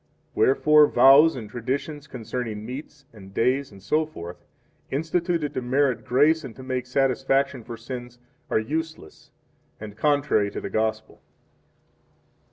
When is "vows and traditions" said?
0.87-2.07